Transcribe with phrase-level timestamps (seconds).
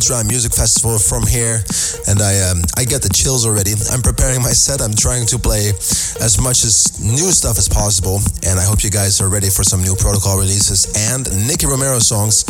[0.00, 1.60] Ultra Music Festival from here,
[2.08, 3.76] and I um, I get the chills already.
[3.92, 4.80] I'm preparing my set.
[4.80, 5.76] I'm trying to play
[6.24, 8.16] as much as new stuff as possible,
[8.48, 12.00] and I hope you guys are ready for some new Protocol releases and Nicky Romero
[12.00, 12.48] songs.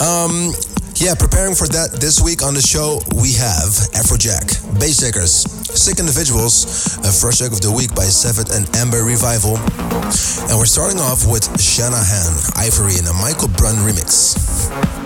[0.00, 0.56] Um,
[0.96, 4.48] yeah, preparing for that this week on the show, we have Afrojack,
[4.80, 9.60] Bassjackers, Sick Individuals, a first track of the week by Sevet and Amber Revival.
[10.48, 14.97] And we're starting off with Shanahan, Ivory in a Michael Brun remix.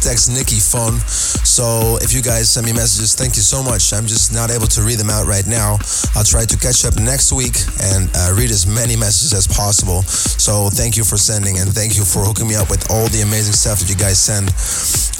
[0.00, 0.98] Text Nikki phone.
[1.44, 3.92] So if you guys send me messages, thank you so much.
[3.92, 5.78] I'm just not able to read them out right now.
[6.16, 10.02] I'll try to catch up next week and uh, read as many messages as possible.
[10.02, 13.20] So thank you for sending and thank you for hooking me up with all the
[13.20, 14.48] amazing stuff that you guys send.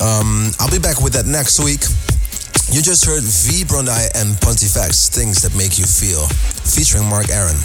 [0.00, 1.84] Um, I'll be back with that next week.
[2.70, 6.22] You just heard V Brondai and Pontifex, Things That Make You Feel,
[6.62, 7.58] featuring Mark Aaron.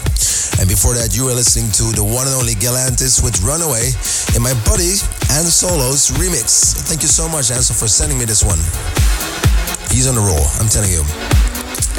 [0.58, 3.94] And before that, you were listening to the one and only Galantis with Runaway
[4.34, 4.98] in my buddy
[5.38, 6.74] and Solos remix.
[6.90, 8.58] Thank you so much, Ansel, for sending me this one.
[9.94, 11.06] He's on the roll, I'm telling you.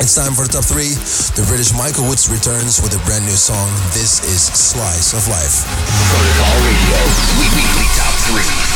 [0.02, 0.92] It's time for the top three.
[1.38, 3.70] The British Michael Woods returns with a brand new song.
[3.94, 5.62] This is Slice of Life.
[6.10, 6.98] Protocol Radio.
[7.38, 8.75] We- Weekly Top 3.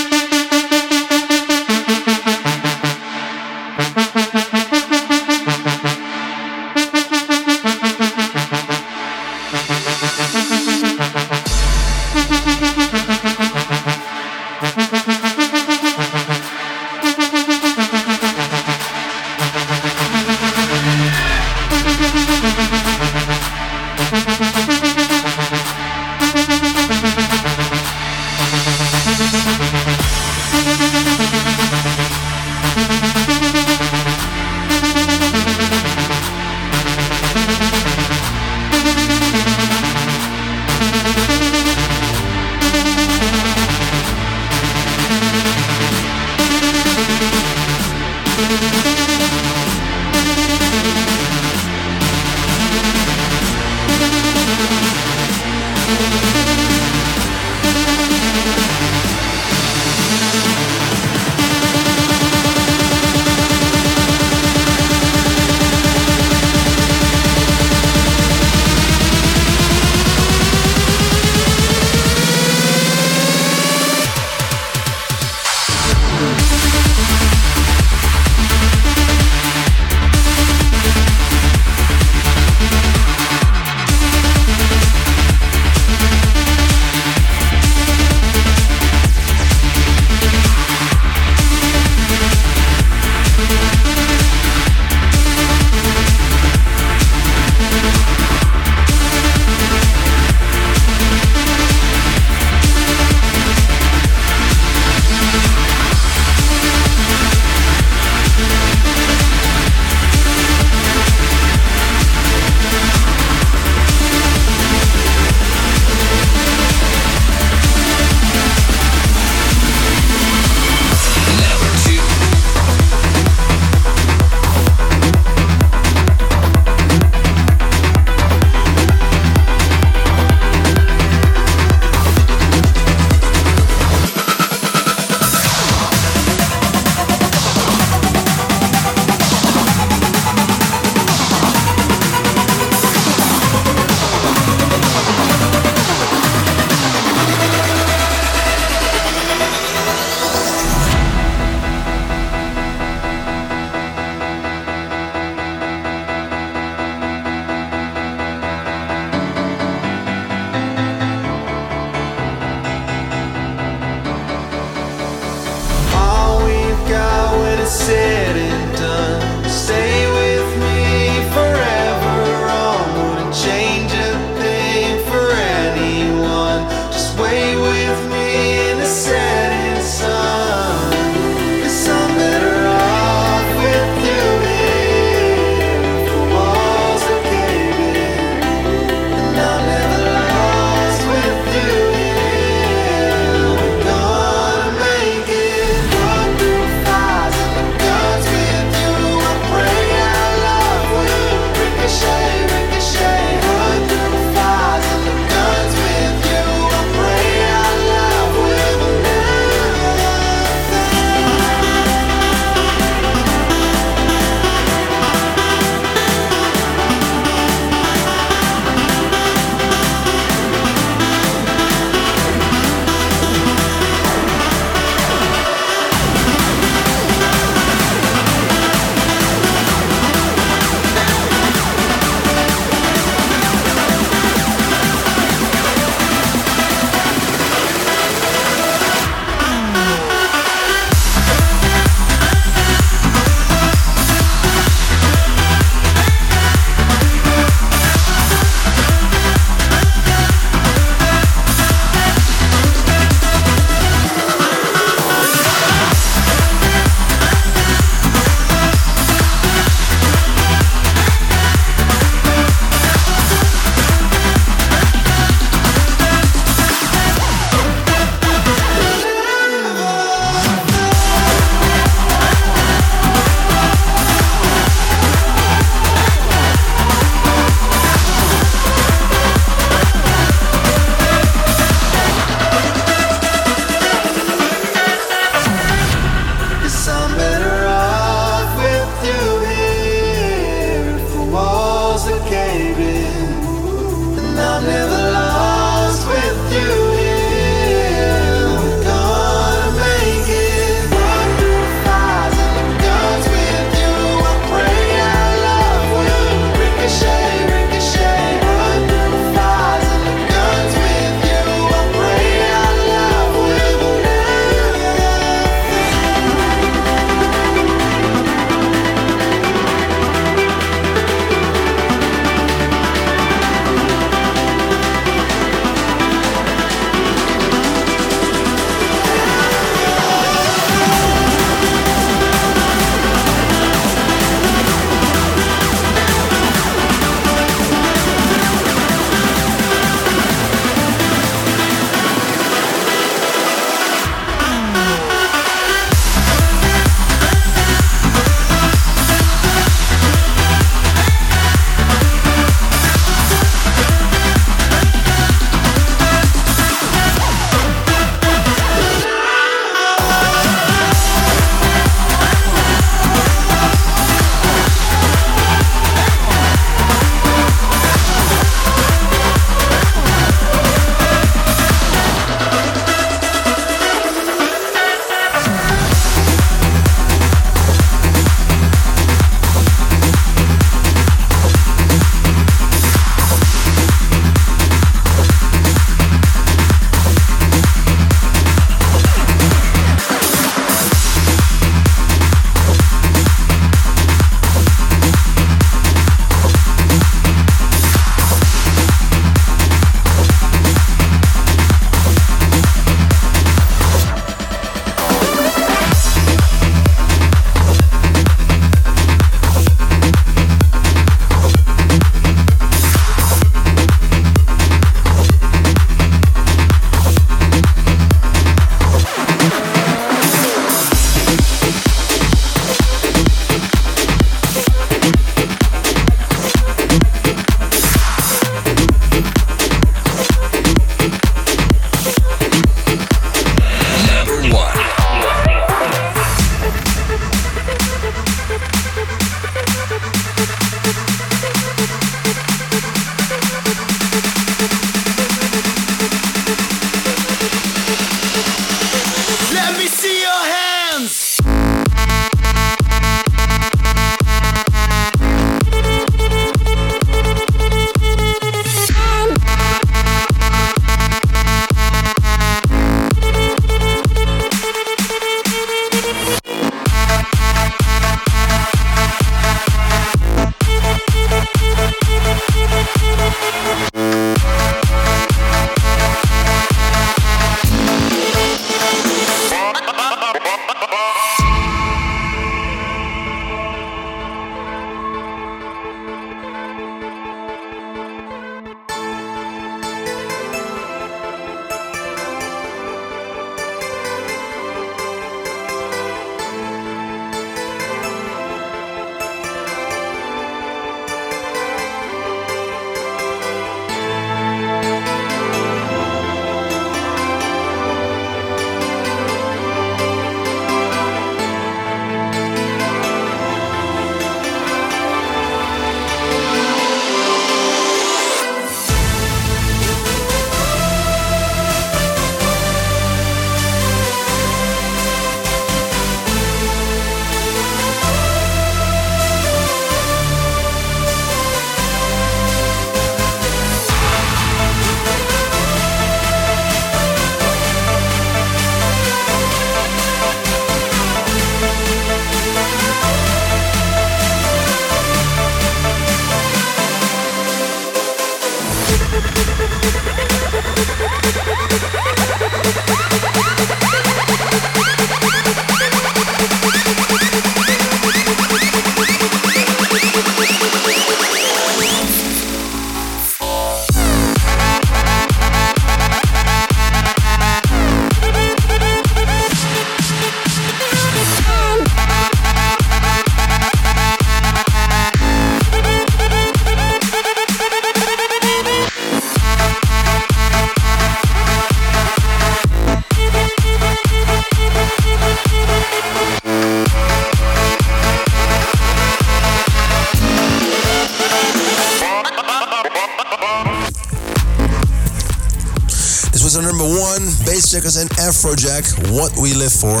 [599.64, 600.00] Live For.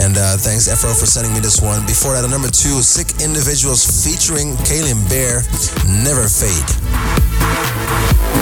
[0.00, 1.84] And uh, thanks, Afro, for sending me this one.
[1.86, 5.42] Before that, number two, Sick Individuals featuring Kalian Bear,
[6.04, 8.35] Never Fade.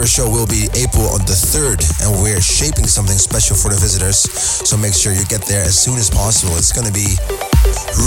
[0.00, 3.76] First show will be April on the 3rd, and we're shaping something special for the
[3.76, 4.16] visitors.
[4.64, 6.56] So make sure you get there as soon as possible.
[6.56, 7.20] It's to be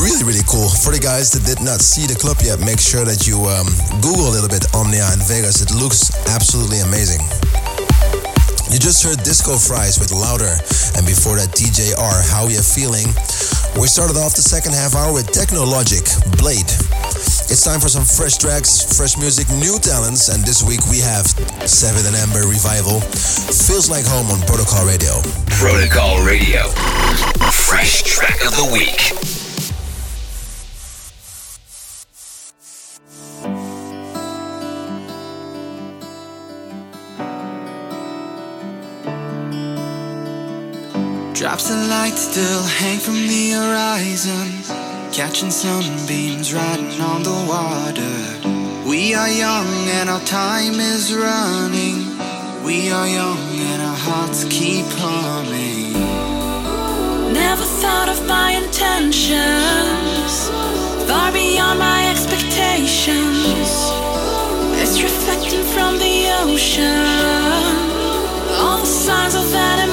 [0.01, 0.73] really, really cool.
[0.73, 3.69] For the guys that did not see the club yet, make sure that you um,
[4.01, 5.61] Google a little bit Omnia in Vegas.
[5.61, 7.21] It looks absolutely amazing.
[8.73, 10.57] You just heard Disco Fries with Louder,
[10.97, 13.05] and before that, DJ R, How You Feeling?
[13.77, 16.09] We started off the second half hour with Technologic,
[16.41, 16.73] Blade.
[17.53, 21.27] It's time for some fresh tracks, fresh music, new talents, and this week we have
[21.69, 22.99] Seven and Amber Revival.
[22.99, 25.21] Feels like home on Protocol Radio.
[25.61, 26.67] Protocol Radio.
[27.53, 29.13] Fresh track of the week.
[41.35, 44.82] Drops of light still hang from the horizon,
[45.13, 48.89] catching sunbeams riding on the water.
[48.89, 52.17] We are young and our time is running.
[52.65, 55.93] We are young and our hearts keep humming.
[57.31, 60.49] Never thought of my intentions,
[61.07, 63.69] far beyond my expectations.
[64.81, 67.05] It's reflecting from the ocean,
[68.57, 69.92] all the signs of that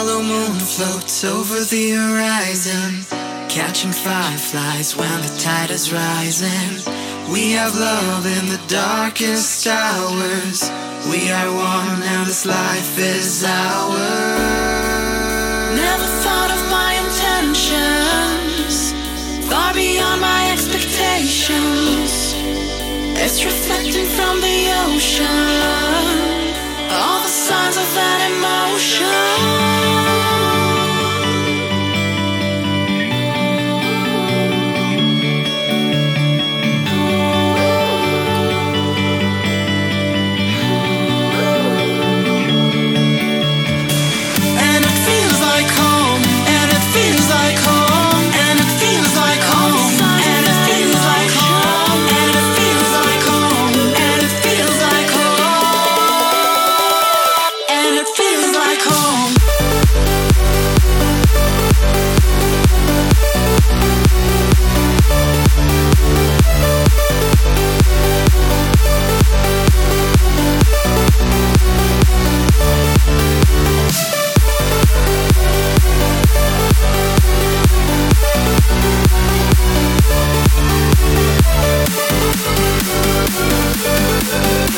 [0.00, 3.04] Yellow moon floats over the horizon,
[3.50, 6.80] catching fireflies when the tide is rising.
[7.30, 10.70] We have love in the darkest hours.
[11.04, 14.00] We are one, and this life is ours.
[15.76, 18.94] Never thought of my intentions,
[19.50, 22.32] far beyond my expectations.
[23.20, 26.19] It's reflecting from the ocean,
[26.92, 29.99] all the signs of that emotion.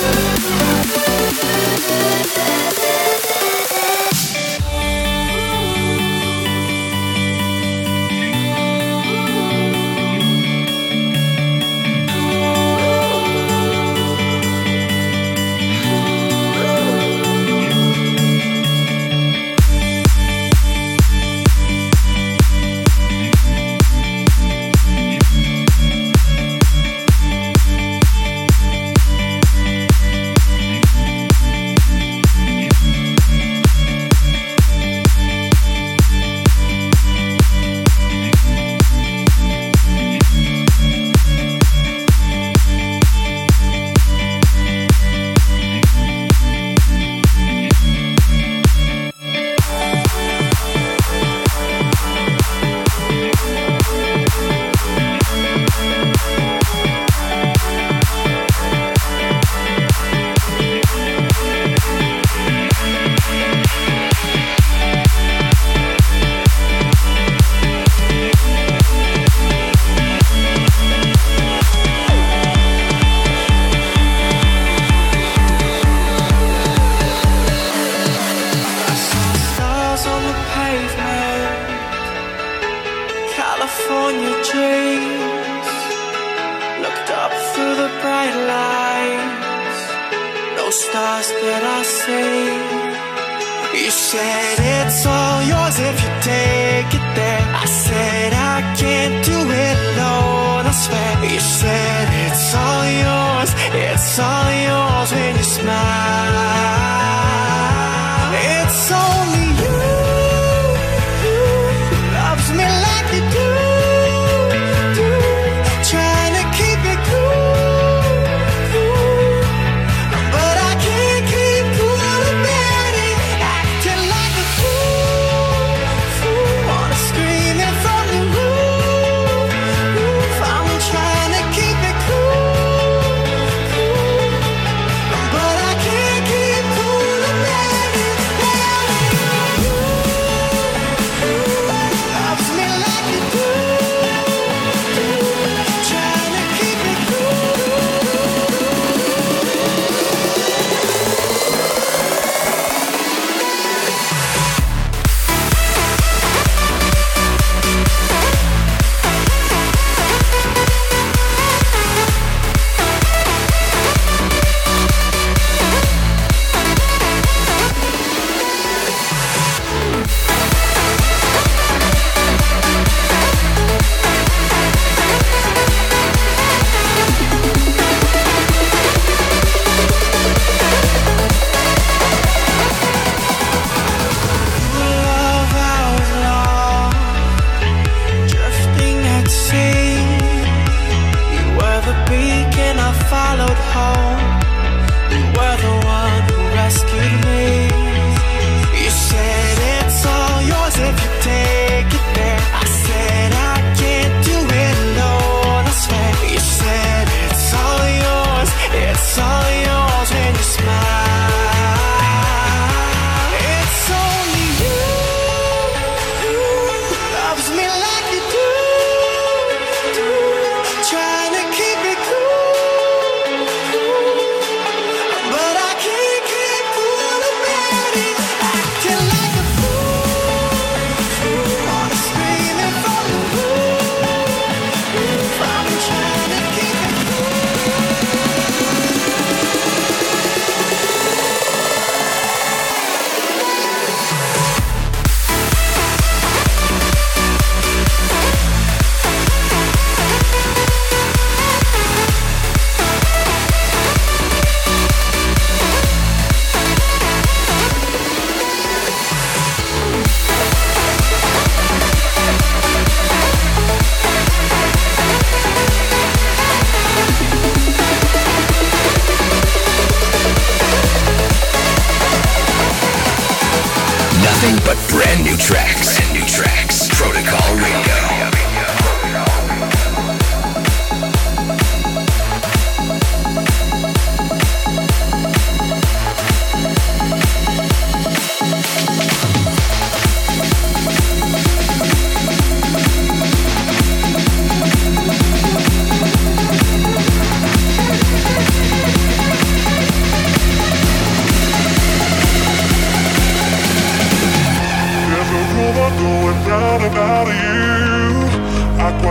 [0.03, 0.32] Yeah.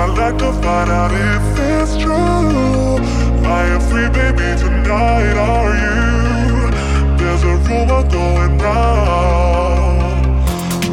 [0.02, 2.97] I'd like to find out if it's true.
[3.45, 5.38] I am free, baby, tonight.
[5.38, 6.72] Are you?
[7.18, 10.02] There's a rumor going round.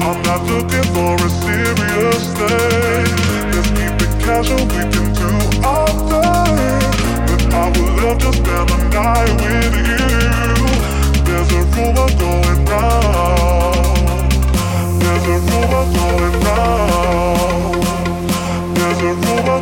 [0.04, 3.09] I'm not looking for a serious thing.
[3.48, 5.32] Let's keep it casual, we can do
[5.64, 6.84] our thing.
[7.28, 10.04] But I would love to spend the night with you.
[11.24, 14.28] There's a rumor going round.
[15.00, 17.77] There's a rumor going round.
[18.99, 19.61] There's a rumor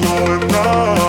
[0.00, 1.05] going round.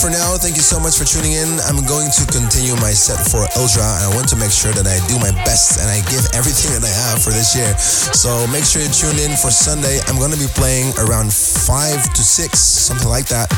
[0.00, 0.40] For now.
[0.40, 1.60] Thank you so much for tuning in.
[1.68, 4.88] I'm going to continue my set for Ultra, and I want to make sure that
[4.88, 7.68] I do my best and I give everything that I have for this year.
[8.16, 10.00] So make sure you tune in for Sunday.
[10.08, 11.68] I'm going to be playing around 5
[12.16, 13.52] to 6, something like that.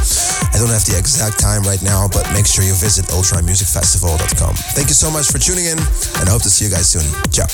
[0.51, 4.55] I don't have the exact time right now, but make sure you visit ultramusicfestival.com.
[4.75, 7.07] Thank you so much for tuning in, and I hope to see you guys soon.
[7.31, 7.52] Ciao.